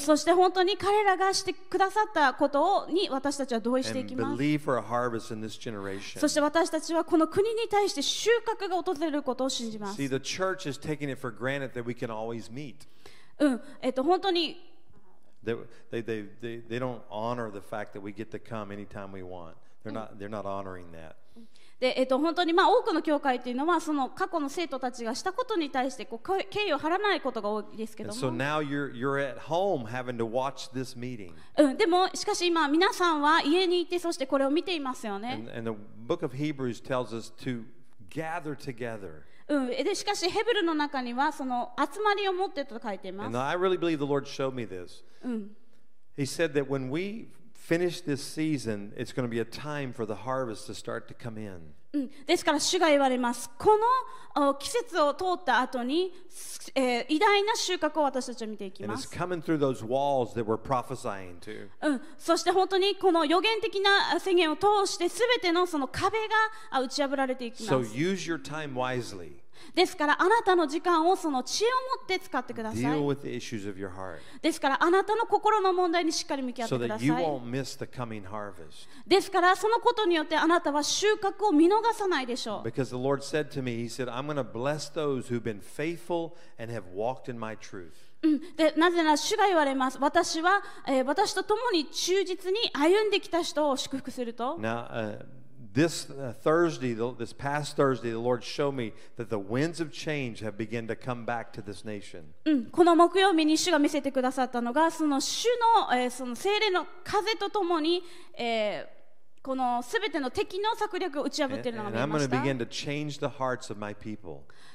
[0.00, 4.30] そして本当に彼らがしてくださったことをに私たちは同意していきます。
[6.18, 9.98] そして私たちはこの国に対して収穫が訪れることを信じます。
[13.42, 14.56] うん、えっと本当に
[15.44, 15.56] They,
[15.90, 19.24] they, they, they, they don't honor the fact that we get to come anytime we
[19.24, 19.56] want.
[19.82, 21.16] They're not, they're not honoring that.
[21.80, 31.32] で、えっと、本当にまあ多くの教会っていうのはその過去の生徒たちがしたことに対してこう敬敬意を払わないことが多いですけど so も、now you're, you're at home having to watch this meeting.
[31.58, 35.76] うん、でもしかし今皆さんは家にいてそしてこれを見ていますよね And,、and
[39.41, 39.77] the book of Hebrews tells us to gather together.
[39.77, 45.03] うん、でしかしヘブルの中にはその集まりを持ってと書いていま And す、 I really believe the Lord showed me this.
[46.17, 50.05] He said that when we finish this season, it's going to be a time for
[50.05, 51.73] the harvest to start to come in.
[51.94, 53.76] うん、ですから主が言われますこ
[54.34, 61.68] のお季節を通った後に、すえー偉大な収穫を私たちは見ていき And ま it's す coming through those walls that we're prophesying to.
[61.82, 66.34] うん、そして本当にこの予言的な宣言を通してすべてのその壁が
[66.70, 67.94] あ打ち破られていきま So す。
[67.94, 69.41] use your time wisely.
[69.74, 71.66] ですから、あなたの時間をその血を
[71.98, 72.82] 持って使ってください。
[74.40, 77.08] ですから、あなたの心の問題にしっかり向き合ってください。
[79.06, 82.64] ですから、そのことによってあなたは収穫を見逃さないでしょう。
[88.56, 89.98] でなぜなら、主が言われます。
[90.00, 94.56] 私は、えー、私と共に忠実に歩んできた人を祝福すると。
[95.73, 100.39] this uh, Thursday, the, this past Thursday, the Lord showed me that the winds of change
[100.39, 102.23] have begun to come back to this nation.
[102.45, 105.45] うん、この木曜日に主が見せてくださったのがその主
[105.87, 108.01] の,、えーその精霊の風とともに、
[108.37, 108.97] えー
[109.43, 112.37] このすべての敵の策略を打ち破っ And, ているのが and 見え I'm ま going し to た、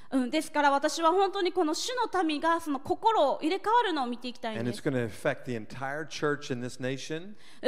[0.09, 4.65] うん、ですから私は本当にこの主の民がその心を入れ替わるのを見ていきたいんです。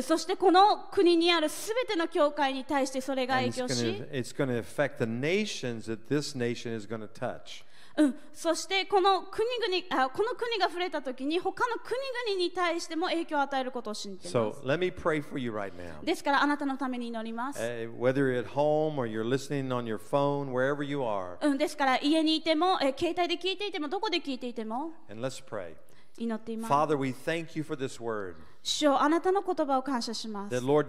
[0.02, 4.04] そしてこの国にあるすべての教会に対してそれが影響し。
[8.00, 16.04] うん、そしてこの国々あこの国が触れた時に他の国々に対しても影響を与えることを信じていま So す let me pray for you right now.
[16.04, 24.92] ですからあなたのために祈ります、Uh, whether you're at home or you're listening on your phone, wherever you are, うん、ですから家にいても、えー携帯で聞いていてもどこで聞いていても
[25.10, 25.74] and let's pray.
[26.18, 28.36] 祈っています Father, we thank you for this word.
[28.62, 30.56] 主よあなたの言葉を感謝します。
[30.56, 30.84] Shuo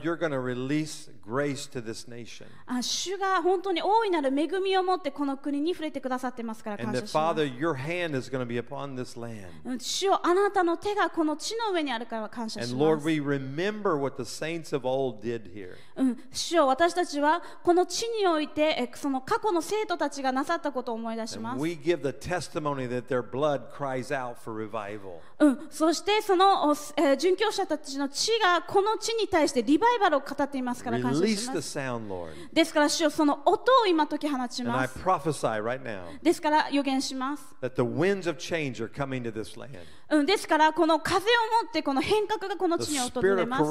[2.83, 7.17] 主が本当に大いなる恵みを持ってこの国に触れてくださってますから感謝します。
[7.17, 7.55] And that, Father,
[9.79, 12.83] 主よあなたの手がこの地の上にあるから感謝します。
[12.83, 13.01] And, Lord,
[15.97, 21.63] うん、主よ私たちはこの地においてその過去の生徒たちがなさったことを思い出します。
[21.63, 25.59] Shuo 私た that their blood cries out for revival、うん。
[25.71, 32.29] そしてその、えー、殉教者たちの血がこの地に対してリバイバルを語っていますから感謝 Release し the ます sound, Lord.
[32.53, 39.59] ですから主よその音を今解き放ちま I す prophesy right now ですから予言します、that the winds of change are coming to this
[39.59, 39.81] land.
[40.11, 41.23] うん、ですからこの風を
[41.63, 43.63] 持ってこの変革がこの地に訪れます。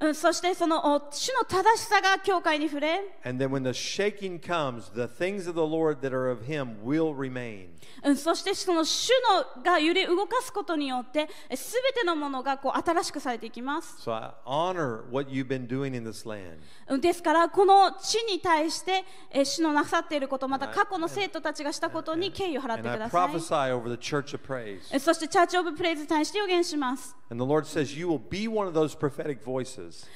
[0.00, 3.18] うん、そしてその主の正しさが教会に触れ。
[4.40, 4.90] Comes,
[8.04, 9.10] うん、そしてその主
[9.56, 13.98] のが揺れ動かすことによって、すべてのものがこう新しくされていきます。
[14.04, 14.32] So
[16.88, 19.04] うん、ですからこの地に対して
[19.44, 23.20] 主のなさっていること、また過去の生徒たちがしたことに敬意を払ってください。
[23.20, 24.80] And I, and I, and church of praise.
[24.90, 30.06] えそしてチャーチ・オブ・プレイズに対して予言します、And the Lord says, You will be one of those prophetic voices.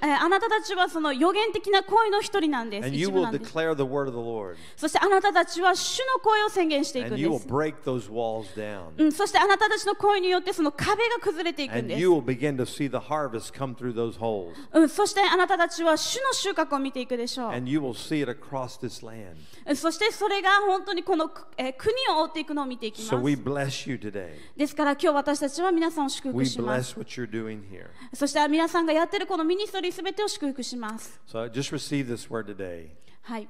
[0.00, 4.56] あなたたちはその予言的な声の一人なんです And you will declare the word of the Lord.
[4.76, 8.92] そしてあなたたちは主の声を宣言していくん And で you will す break those walls down.
[8.96, 14.54] うん、そしてあなたたちの声によってその壁が崩れていくん And です you will begin to see the harvest come through those holes.
[14.72, 19.34] うん、そしてあなたたちは主の収穫を見ていくでしょう And you will see it across this land.
[19.66, 24.31] うんそしてそれが本当にこの、えー国を覆っていくのを見ていき So ま we す bless you today.
[24.57, 27.87] ですから今日私たちは皆さんを祝 We 福します bless what you're doing here.
[28.13, 32.89] そして皆さんがやってるこのミニストリーすべてを祝福します So just receive this word today.
[33.23, 33.47] はい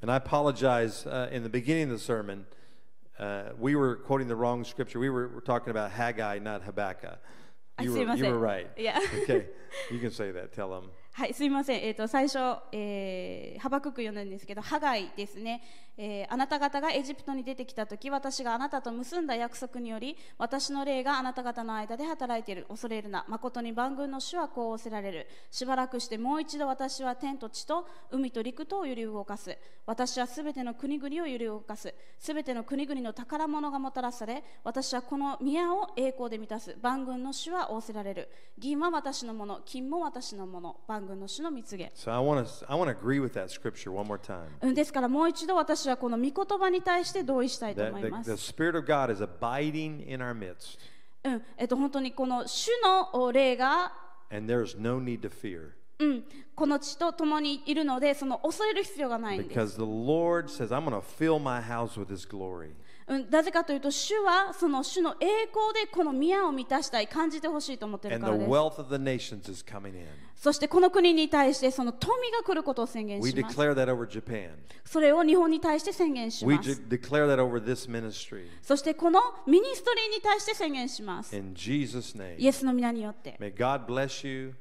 [0.00, 1.06] And I apologize.
[1.06, 2.46] Uh, in the beginning of the sermon,
[3.18, 5.00] uh, we were quoting the wrong scripture.
[5.00, 7.18] We were, were talking about Haggai, not Habakkuk.
[7.78, 8.26] I You see were, myself.
[8.28, 8.68] you were right.
[8.76, 9.00] Yeah.
[9.22, 9.46] okay.
[9.90, 10.52] You can say that.
[10.52, 10.90] Tell them.
[11.15, 12.39] はい、すみません、えー、と最初、
[12.71, 15.61] えー、ハバクク読んんですけど、ハガイですね、
[15.95, 41.91] えーあなた方がエジプトに出てきたとき、私があなたと結んだ約束により、私の霊があなた方の間で働いている、恐れるな、誠に万軍の主はこう仰せられる、しばらくしてもう一度私は天と地と海と陸とを揺り動かす、私はすべての国々を揺り動かす、すべての国々の宝物がもたらされ、私はこの宮を栄光で満たす、万軍の主は仰せられる、銀は私のもの、金も私のもの、万軍の主の蜜げ。
[41.95, 44.45] So I want to I want to agree with that scripture one more time.
[44.61, 48.51] うんですからもう一度私はこの御言葉に対して同意したいと思い the, ま the す。
[48.53, 50.79] Spirit of God is abiding in our midst,
[51.23, 53.93] うんえっと、本当にこの主の霊が、
[54.31, 56.23] and there is no need to fear うん、
[56.55, 59.59] この地と共にいるのでその恐れる必要がないんです。
[59.59, 62.71] because the Lord says, I'm going to fill my house with His glory.
[63.29, 68.27] なぜかというと、主はその主の栄光でこの宮を満たしたい、感じてほしいと思っているか
[70.35, 70.43] す。
[70.43, 73.55] そしてこの国に対してその富が来ることを宣言します。
[74.85, 76.45] それを日本に対して宣言し。
[78.61, 81.35] そしてこのミニストリーに対して宣言します。
[81.35, 83.37] In Jesus name, イエスの皆によって。
[83.39, 84.53] May God bless you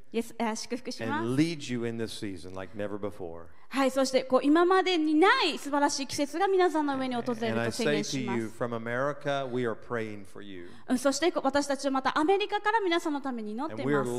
[0.55, 1.26] 祝福します。
[1.26, 3.46] And lead you in this season like never before.
[3.72, 8.50] はい、そしてこう今までにない素晴らしい季節が皆さんの上に訪れると宣言します。
[10.98, 14.11] そして私たちはまたアメリカから皆さんのために祈っています。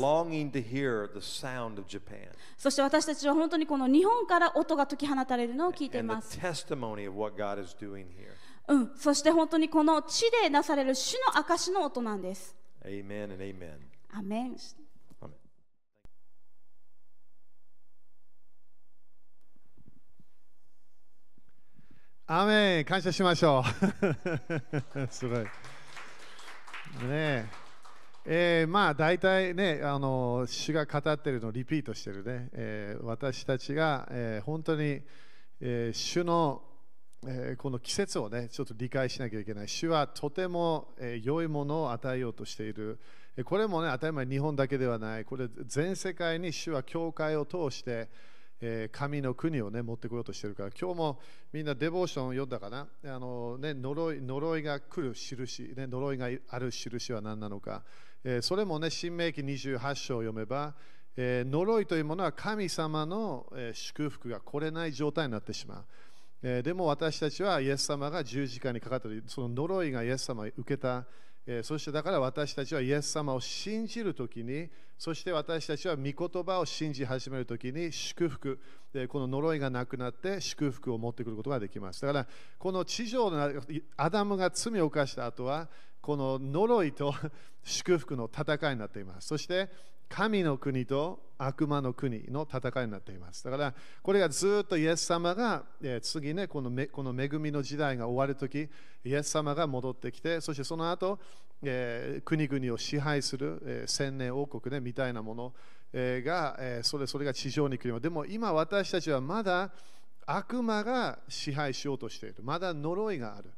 [2.58, 6.36] そして私たちは本当にこの日本から音が解き放たれるのを聞いています。
[8.66, 12.56] うん、そして本当にこの地でなされる主の証の音なんです。
[12.84, 13.76] Amen and amen.
[14.12, 14.56] アメン。
[22.26, 25.06] アメン感謝しましょう。
[25.12, 25.38] すごい。
[25.40, 25.48] ね
[27.04, 27.46] え。
[28.26, 35.02] えーまあ大体ね、あの主が語ってるのをリピートしてるね、えー私たちが、えー本当に、
[35.60, 36.62] えー主の、
[37.26, 39.68] えーこの季節をね、ちょっと理解しなきゃいけない。
[39.68, 43.00] 主はとても、えー良いものを与えようとしている。
[43.44, 45.26] これもね、当たり前日本だけではない。
[45.26, 48.08] これ全世界に主は教会を通して、
[48.66, 51.20] え神の国をね持ってこようとしてるから今日も
[51.52, 52.88] みんなデボーションを読んだかな？
[53.04, 57.82] あの、ね、呪い呪いが来る印、ね、呪いがある印は何なのか、
[58.24, 60.74] えそれもね新明記28章を読めば、
[61.14, 65.84] え呪いというものは神様の、え祝福が来れない状態になってしまう、
[66.42, 71.04] えでも私たちはイエス様が十字架にかかったりその呪いがイエス様に受けた
[71.46, 78.58] えそしてだから私たちはイエス様を信じるときに、そして私たちは御言葉を信じ始めるときに祝福、
[78.94, 82.00] えーこの呪いがなくなって祝福を持ってくることができます。
[82.02, 82.26] だから
[82.58, 83.62] この地上の
[83.96, 85.68] アダムが罪を犯した後は、
[86.00, 87.14] この呪いと
[87.62, 89.28] 祝福の戦いになっています。
[89.28, 89.68] そして
[90.14, 93.42] 神の国と悪魔の国の戦いになっています。
[93.42, 98.68] だからこれがずっとイエス様が、えー次ねこのめこの恵みの時代が終わるとき、イ
[99.12, 101.18] エス様が戻ってきて、そしてその後、
[101.64, 105.52] えー国々を支配する、えー千年王国ねみたいなもの、
[105.92, 108.00] えーが、えーそれそれが地上に来る。
[108.00, 109.72] でも今私たちはまだ
[110.26, 112.36] 悪魔が支配しようとしている。
[112.44, 113.50] まだ呪いがある。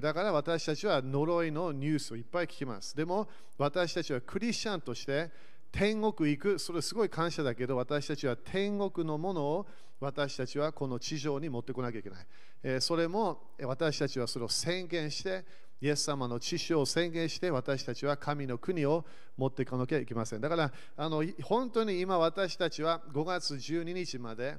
[0.00, 2.96] だから私たちは呪いのニュースをいっぱい聞きます。
[2.96, 3.28] でも
[3.58, 5.30] 私たちはクリスチャンとして
[5.76, 9.66] 天国行く、それすごい感謝だけど私たちは天国のものを
[9.98, 12.26] 私たちはこの地上に持ってこなきゃいけない。
[12.62, 15.44] えーそれも私たちはそれを宣言して、
[15.80, 19.04] イエス様の知識を宣言して私たちは神の国を
[19.36, 20.40] 持っていかなきゃいけません。
[20.40, 24.56] だからあの本当に今私たちは5月12日まで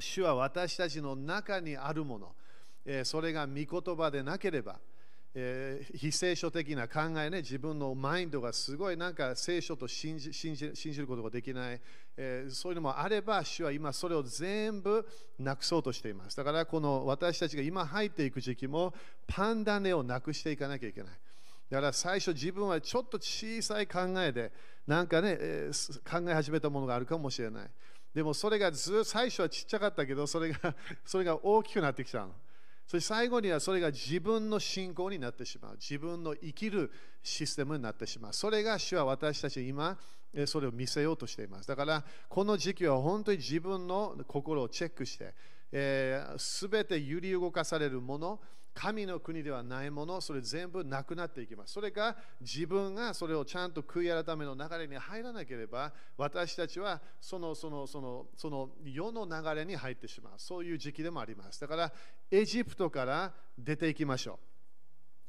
[0.00, 2.34] 主は私たちの中にあるもの、
[2.84, 4.80] えーそれが御言葉でなければ、
[5.38, 11.80] えー非聖書的な考えね、自分のマインドがすごいなんか聖書と信じ信じ信じることができない、
[12.16, 15.06] えーそういうのもあれば、主は今それを全部
[15.38, 16.36] なくそうとしています。
[16.38, 18.94] だからこの私たちが今入っていく時期も
[19.26, 21.10] パンダネをなくしていかなきゃいけない。
[21.68, 24.52] だから最初自分はちょっと小さい考えで
[24.86, 27.70] なんかね、えー考え始めたものがあるかもしれない。
[28.14, 30.74] でもそれがずっと最初はちっちゃかったけどそれが
[31.04, 32.32] それが大きくなってきたの。
[32.86, 35.74] そして最後にはそれが自分の信仰になってしまう。
[35.74, 38.32] 自分の生きるシステムになってしまう。
[38.32, 39.98] それが主は私たち今、
[40.46, 41.68] それを見せようとしています。
[41.68, 45.34] だからこの時期は本当に自分の心をチェックして、
[46.38, 48.40] す、べ、て揺り動かされるもの、
[48.76, 51.72] 神の国ではないもの、それ全部なくなっていきます。
[51.72, 60.32] それが自分がそれをちゃんと悔い改めの流れに入らなければ、私たちはそのそのそのその世の流れに入ってしまう。
[60.36, 61.58] そういう時期でもあります。
[61.58, 61.92] だから、
[62.30, 64.38] エジプトから出ていきましょ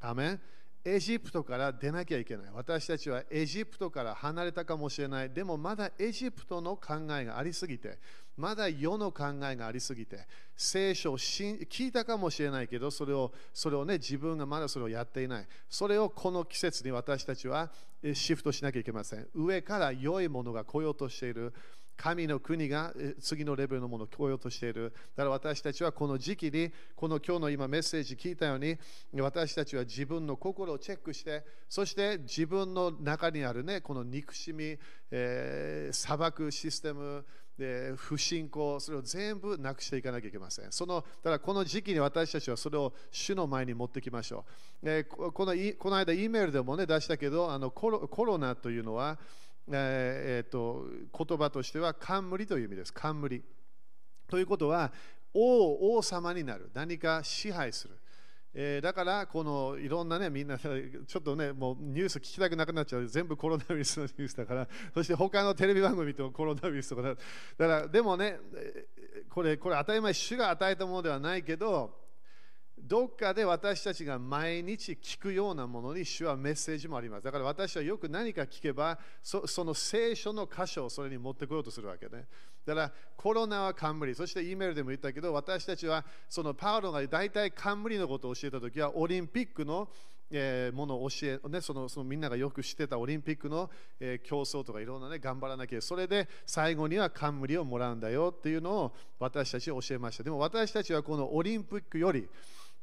[0.02, 0.06] う。
[0.08, 0.42] アメン
[0.84, 2.46] エジプトから出なきゃいけない。
[2.54, 5.30] 私たちはエジプトから離れたかもしれない。
[5.30, 8.00] でもまだエジプトの考えがありすぎて、
[8.38, 10.26] まだ世の考えがありすぎて、
[10.56, 15.48] 聖書を聞いたかもしれないけど、それをそれを、ね、自分がまだそれをやっていない。
[15.70, 17.70] それをこの季節に私たちは
[18.14, 19.28] シフトしなきゃいけません。
[19.36, 21.54] 上から良いものが来ようとしている。
[21.98, 24.94] 神の国が次のレベルのものを来ようとしている。
[25.16, 28.78] だから私たちはこの時期に、この今日の今メッセージ聞いたように、
[29.20, 34.78] 私たちは自分の心をチェックして、そして自分の中にあるね、この憎しみ、
[35.12, 37.26] えー裁くシステム、
[37.58, 40.72] で不信仰、それを全部なくしていかなきゃいけません。
[40.72, 44.46] そのだからこの時期に私たちはそれを主の前に持ってきましょ
[44.84, 44.90] う。
[44.90, 49.18] えーこのこの間、E メールでも、ね、出したけどあのコロ、コロナというのは、
[49.72, 50.86] えーと
[51.18, 52.94] 言葉としては冠という意味です。
[52.94, 53.44] 冠。
[54.28, 54.92] ということは
[55.34, 56.70] 王王様になる。
[56.74, 57.98] 何か支配する、
[58.54, 60.72] えーだからこのいろんなねみんな ちょ
[61.20, 63.08] っとねもうニュース聞きたくなくなっちゃう。
[63.08, 64.68] 全部コロナウイルスのニュースだから。
[64.94, 68.40] そして他のテレビ番組とコロナウイルスとかだだからでもね
[69.30, 72.07] これこれ当たり前主が与えたものではないけど
[72.80, 77.24] どっかで私たちが毎日聞くようなものに主はメッセージもあります。
[77.24, 82.28] だから私はよく何か聞けばその聖書の箇所をそれに持ってこようとするわけね。
[82.66, 89.90] だからコロナは冠、そして E メールでも言ったけど、私たちはそのパウロが大体冠のことを教えたときは、オリンピックの
[90.74, 93.72] ものを教え、ね、そのそのみんながよく知ってたオリンピックの、
[94.24, 100.24] 競争とかいろんなね、頑張らなきゃ、それで最後には冠をもらうんだよっていうのを私たち教えました。
[100.24, 102.28] でも私たちはこのオリンピックより、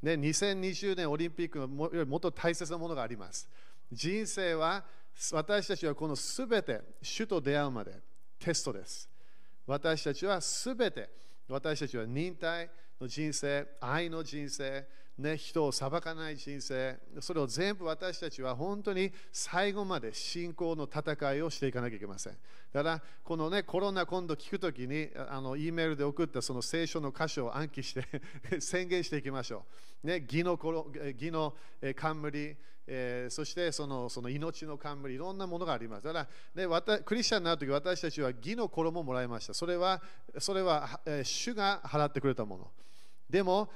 [0.03, 3.49] ね、2020年オリンピックのもよりもっと大切なものがあります。
[3.91, 4.85] 人生は
[5.33, 7.93] 私たちはこのすべて主と出会うまで
[8.39, 9.09] テストです。
[9.67, 11.09] 私たちはすべて
[11.49, 12.69] 私たちは忍耐
[13.01, 14.87] の人生、愛の人生、
[15.17, 22.33] ね、人を裁かない人生、それを全部私たちは本当に最後まで信仰の戦いをしていかなきゃいけません。
[22.73, 28.05] だから、このね、コロナ今度聞くときに、あの、E メールで送ったその聖書の箇所を暗記して
[28.61, 29.65] 宣言していきましょ
[30.03, 30.07] う。
[30.07, 31.55] ね、義の義の
[31.95, 32.57] 冠、
[32.87, 36.05] えーそしてそのその命の冠、いろんなものがあります。
[36.05, 39.55] だから、ね、クリスチャンになるとき、私たちは義の衣をもらいました。
[39.55, 40.03] それは、
[40.39, 42.71] それ、はえー主が払ってくれたもの。
[43.31, 43.71] でも、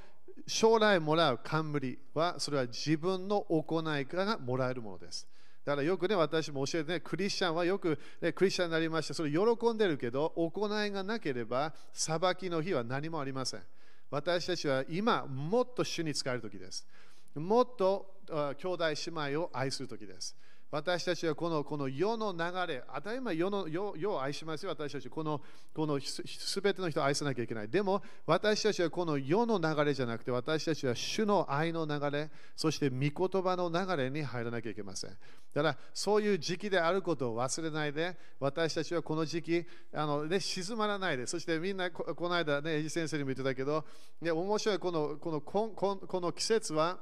[0.47, 5.27] 将来もらう冠は、それは自分の行いからもらえるものです。
[5.65, 13.63] だからよくね、私も教えてね、クリスチャンはよく、ね、クリスチャンになりまして、それ喜んでるけど、行いがなければ、裁きの日は何もありません。
[14.11, 16.87] 私たちは今、もっと主に使える時です。
[17.35, 18.97] もっと兄弟姉
[19.35, 20.35] 妹を愛する時です。
[20.71, 25.09] 私たちはこのこの世の流れ、当たり前世の世世を愛しますよ、私たち。
[25.09, 25.41] この
[25.75, 27.71] このすべての人を愛さなきゃいけない。
[27.71, 35.11] でも、私たちはこの世の流れじゃなくて、私たちは主の愛の流れ、そして御言葉の流れに入らなきゃいけません。
[35.11, 35.17] だ
[35.63, 43.87] から、そういう時期であることを忘れないで、私たちはこの時期、あのね、静まらないで、そしてみんなこの間、ね、エジ先生にも言ってたけど、
[44.21, 46.99] ね、面白いこのこのこんこんこの季節は、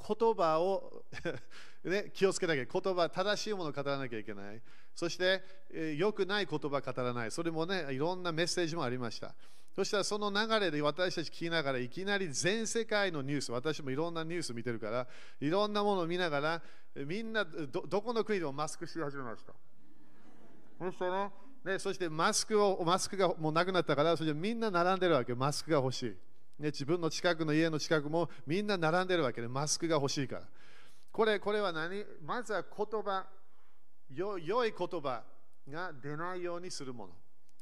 [0.00, 1.04] 言葉を
[1.84, 4.60] ね、気をつけなきゃ言葉正しいものを語らなきゃいけない。
[4.94, 7.30] そして、え良くない言葉を語らない。
[7.30, 9.34] それもねいろんなメッセージもありました。
[9.74, 15.06] そしたらその流れで私たち聞きながらいきなり全世界のニュース私もいろんなニュース見てるから
[15.40, 16.62] いろんなものを見ながら
[16.94, 19.52] みんなどこの国でもマスクし始めました。
[20.78, 21.30] そしてね
[21.64, 25.34] ねそしてマスクをマスクがもうなくなったからそしてみんな並んでるわけ。
[25.34, 26.06] マスクが欲しい、
[26.58, 30.42] ね、自分の近くの家の近くもみんな並んでるわけでマスクが欲しいから。
[31.12, 32.04] これこれは何？
[32.24, 33.26] まずは言葉
[34.14, 35.22] よ良い言葉
[35.68, 37.12] が出ないようにするもの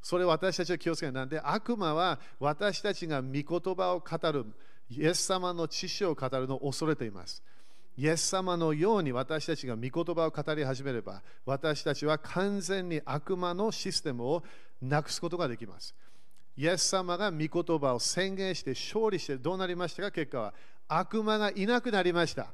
[0.01, 1.13] それを私たちは気をつけない。
[1.15, 3.43] なんで悪魔は私たちが御言
[3.75, 4.47] 葉を語る、
[4.89, 7.43] イエス様の知識を語るのを恐れています。
[7.97, 14.45] イエス様のように私たちが御言葉を語り始めれば、私たちは完全に悪魔のシステムを
[14.81, 15.95] なくすことができます。
[16.57, 20.13] イエス様が御言葉を宣言して勝利してどうなりましたか？
[20.13, 20.55] 結果は
[20.87, 22.53] 悪魔がいなくなりました。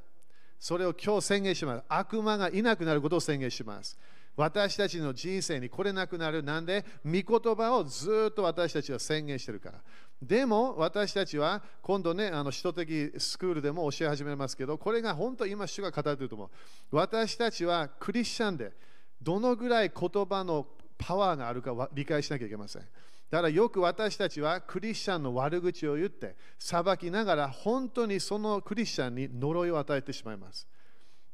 [0.64, 1.84] それを今日宣言します。
[1.90, 3.98] 悪魔がいなくなることを宣言します。
[4.34, 6.42] 私たちの人生に来れなくなる。
[6.42, 9.82] なんで、御言葉をずっと私たちは宣言してるから。
[10.22, 16.48] でも、私たちは今度ね、あの、首都的スクールでも教え始めますけど、これが本当今、主が語っていると思う。
[16.96, 18.72] 私たちはクリスチャンで、
[19.20, 22.82] どのぐらい言葉のパワーがあるかは理解しなきゃいけません。
[23.30, 30.66] だからよく私たちはクリスチャンの悪口を言って裁きながら本当にそのクリスチャンに呪いを与えてしまいます。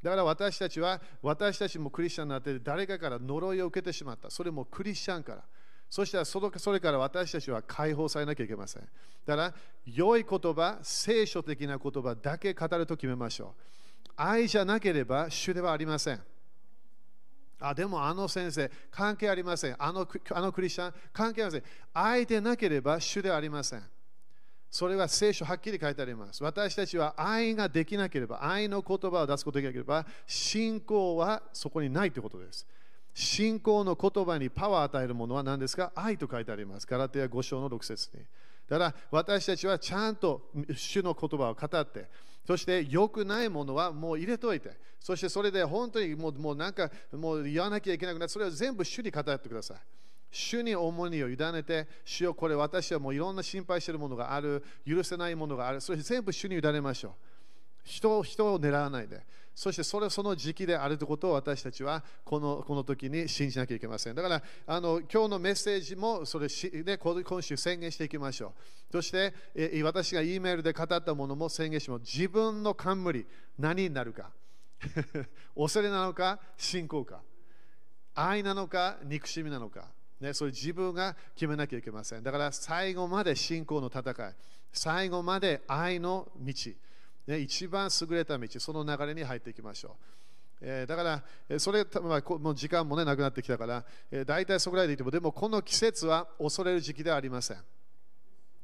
[0.02, 4.30] だから私たちは私たちもクリスチャンになって誰かから呪いを受けてしまった。
[4.30, 5.44] それもクリスチャンから。
[5.90, 8.88] そしたらそのそれから私たちは解放されなきゃいけません。
[9.26, 13.54] だから良い言葉、聖書的な言葉だけ語ると決めましょ
[14.08, 14.10] う。
[14.16, 16.22] 愛じゃなければ主ではありません。
[17.60, 19.76] あでもあの先生、関係ありません。
[19.78, 21.70] あのあのクリスチャン、関係ありません。
[21.92, 23.82] 愛でなければ主ではありません。
[24.70, 26.42] それは聖書はっきり書いてあります。
[26.44, 32.66] 私たちは愛ができなければ、愛の言葉を出すことができなければ、信仰はそこにないということです。
[33.12, 35.90] 信仰の言葉にパワーを与えるものは何ですか？
[35.96, 36.86] 愛と書いてあります。
[36.86, 38.22] ガラテヤ5章の6節に。
[38.68, 42.08] だから私たちはちゃんと主の言葉を語って、
[42.46, 49.78] そして良くないものはもう入れといて、そしてそれで本当にもうもうなんかもう言わなきゃいけなくなって、それを全部主に語ってください。
[50.32, 57.12] 主に重荷を委ねて、主よこれ私はもういろんな心配しているものがある、許せないものがある、それ全部主に委ねましょう。
[57.82, 59.24] 人を人を狙わないで。
[59.60, 64.14] そしてそれその時期であるということを私たちはこのこの時に信じなきゃいけません。
[64.14, 68.54] だからあの今日のメッセージもそれし、ね、今週宣言していきましょ
[68.88, 68.92] う。
[68.92, 72.00] そしてえ私が E メールで語ったものも宣言します。
[72.00, 73.26] 自分の冠
[73.58, 74.30] 何になるか。
[75.54, 77.20] 恐れなのか信仰か。
[78.14, 79.90] 愛なのか憎しみなのか。
[80.20, 82.22] ね、それ自分が決めなきゃいけません。
[82.22, 84.34] だから最後まで信仰の戦い、
[84.72, 86.54] 最後まで愛の道、
[87.26, 89.92] ね、一番優れた道、その流れに入っていきましょう。
[90.62, 97.58] えーだから、えーそれ、まあ、もう時間も、ね、なくなってきたから、えー大体そこらで言っても、でもこの季節は恐れる時期ではありません。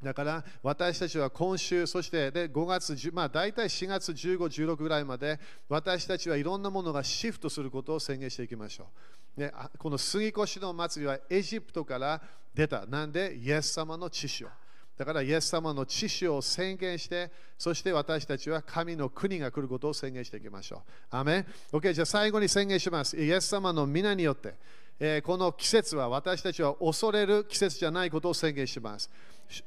[0.02, 8.88] だから私たちは今週、そしてで5月、まあ、大体4月15、16ぐらいまで私たちはいろんなものがシフトすることを宣言していきましょ
[9.36, 9.40] う。
[9.40, 12.22] ね、この杉越の祭りはエジプトから
[12.54, 12.86] 出た。
[12.86, 14.48] なんで、イエス様の知識を。
[14.96, 20.80] だからイエス様の知識を宣言して、そして私たちは神の国が来ることを宣言していきましょう。
[21.10, 23.16] アメン ?OK、じゃあ最後に宣言します。
[23.16, 24.54] イエス様の皆によって、
[24.98, 29.10] えーこの季節は私たちは恐れる季節じゃないことを宣言します。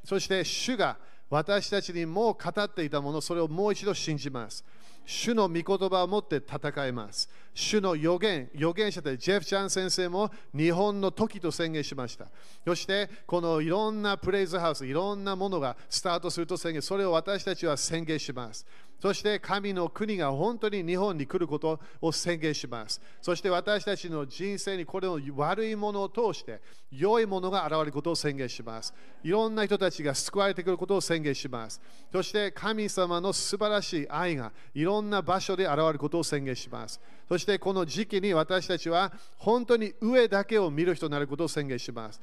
[0.03, 0.97] そして主が
[1.30, 4.65] 私たちにもう語っていたもの、それをもう一度信じます。
[5.12, 7.28] 主の御言葉を持って戦います。
[7.55, 12.28] 主の予言、予言者でジェフ・チャン先生も日本の時と宣言しました。
[12.64, 18.68] そして、このいろんなプレイズハウス、いろんなものがスタートすると宣言、それを私たちは宣言します。
[19.02, 23.02] そして神の国が本当に日本に来ることを宣言します。
[23.22, 28.93] そして私たちの人生にこれを悪いものを通して良いものが現れることを宣言します。
[29.24, 31.82] いろんな人たちが救われてくることを宣言します。
[32.12, 37.00] そして神様の素晴らしい愛がいろんな場所で現れることを宣言します。
[37.28, 42.22] そしてこの時期に私たちは本当に上だけを見る人になることを宣言します。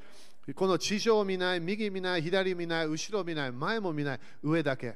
[0.55, 4.95] この地上を見ない、右見ない、左見ない、後ろ見ない、前も見ない、上だけ。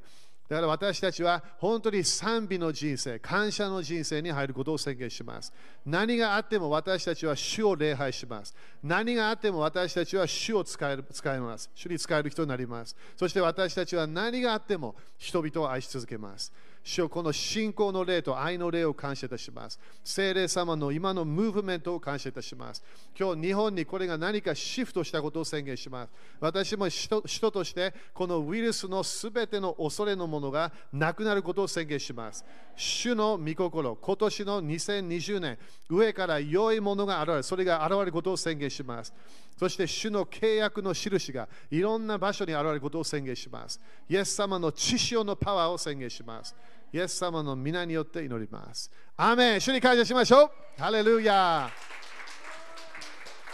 [0.50, 5.54] だから私たちは本当に賛美の人生、感謝の人生に入ることを宣言します。
[5.86, 8.54] 何があっても私たちは主を礼拝します。
[8.84, 11.70] 何があっても私たちは主を使える使えます。
[11.74, 12.98] 主に使える人になります。
[13.16, 16.52] そして私たちは何があっても人々を愛し続けます。
[16.84, 19.80] 主よこの信仰の霊と愛の霊を感謝いたします。
[20.04, 22.84] 聖霊様の今のムーブメントを感謝いたします。
[23.18, 26.12] 今日日本にこれが何かシフトしたことを宣言します。
[26.40, 32.44] 私も人としてこのウイルスのすべての恐れのものがなくなることを宣言します。
[32.76, 35.58] 主の御心、今年の2020年、
[35.88, 39.14] 上から良いものが現れ、それが現れることを宣言します。
[39.62, 43.80] そして主の契約の印がいろんな場所に現れることを宣言します。
[44.10, 46.56] イエス様の知識のパワーを宣言します。
[46.92, 48.90] イエス様の皆によって祈ります。
[49.16, 50.82] アーメン主に感謝しましょう。
[50.82, 51.70] ハレルヤ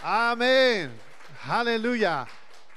[0.01, 0.91] アーメン
[1.39, 2.25] ハレルヤ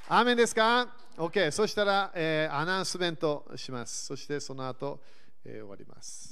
[0.09, 1.51] アーメンですか ?OK。
[1.51, 4.07] そしたら、えーアナウンスメントします。
[4.07, 4.99] そしてその後、
[5.45, 6.30] えー終わります。